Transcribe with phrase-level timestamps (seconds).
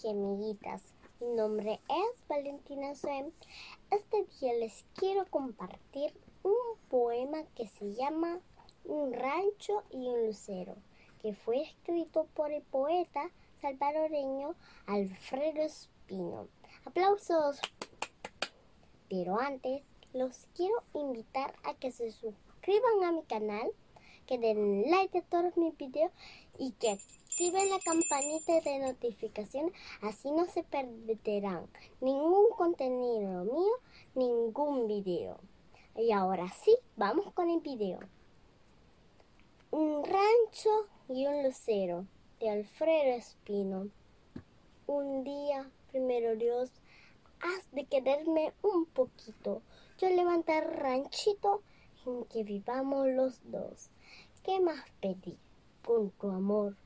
[0.00, 0.82] y amiguitas.
[1.20, 3.30] Mi nombre es Valentina Suem.
[3.90, 8.40] Este día les quiero compartir un poema que se llama
[8.84, 10.76] Un rancho y un lucero,
[11.20, 14.54] que fue escrito por el poeta salvadoreño
[14.86, 16.48] Alfredo Espino.
[16.86, 17.60] Aplausos.
[19.10, 19.82] Pero antes,
[20.14, 23.70] los quiero invitar a que se suscriban a mi canal,
[24.26, 26.12] que den like a todos mis videos
[26.58, 26.92] y que
[27.42, 31.66] activen la campanita de notificación, así no se perderán
[32.00, 33.72] ningún contenido mío,
[34.14, 35.40] ningún video.
[35.96, 37.98] Y ahora sí, vamos con el video.
[39.72, 40.70] Un rancho
[41.08, 42.06] y un lucero
[42.38, 43.88] de Alfredo Espino.
[44.86, 46.70] Un día, primero Dios,
[47.40, 49.62] has de quererme un poquito.
[49.98, 51.60] Yo levantar ranchito
[52.06, 53.90] en que vivamos los dos.
[54.44, 55.36] ¿Qué más pedí?
[55.82, 56.76] Con tu amor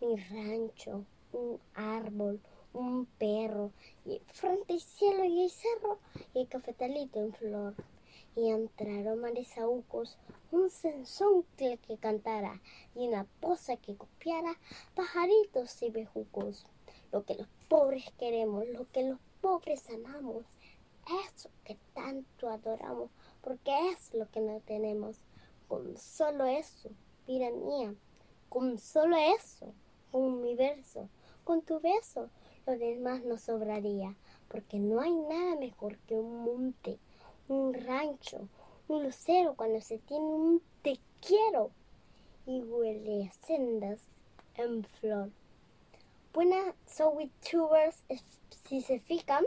[0.00, 2.40] mi rancho, un árbol,
[2.72, 3.70] un perro,
[4.06, 5.98] y frente al cielo y el cerro,
[6.32, 7.74] y el cafetalito en flor.
[8.34, 10.16] Y de saúcos,
[10.52, 12.62] un sensoncle que cantara,
[12.94, 14.56] y una poza que copiara
[14.94, 16.64] pajaritos y bejucos.
[17.12, 20.44] Lo que los pobres queremos, lo que los pobres amamos,
[21.26, 23.10] eso que tanto adoramos,
[23.42, 25.16] porque es lo que no tenemos.
[25.68, 26.88] Con solo eso,
[27.26, 27.94] vida mía,
[28.48, 29.74] con solo eso
[30.10, 31.08] con mi verso,
[31.44, 32.28] con tu beso,
[32.66, 34.14] lo demás nos sobraría,
[34.48, 36.98] porque no hay nada mejor que un monte,
[37.48, 38.48] un rancho,
[38.88, 41.70] un lucero cuando se tiene un te quiero
[42.46, 44.00] y huele a sendas
[44.56, 45.30] en flor.
[46.32, 46.74] Buenas
[47.50, 47.96] tubers,
[48.68, 49.44] si se fijan,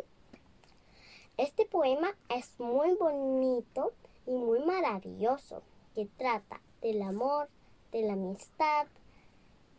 [1.38, 3.94] este poema es muy bonito
[4.28, 5.64] y muy maravilloso,
[5.96, 7.50] que trata del amor,
[7.92, 8.88] de la amistad,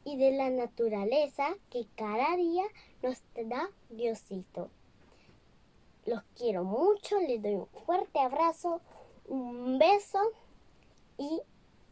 [0.04, 2.64] y de la naturaleza que cada día
[3.02, 4.70] nos da Diosito.
[6.06, 8.80] Los quiero mucho, les doy un fuerte abrazo,
[9.26, 10.18] un beso
[11.16, 11.40] y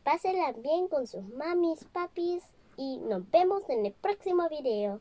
[0.04, 2.42] pásenla bien con sus mamis, papis
[2.76, 5.00] y nos vemos en el próximo video.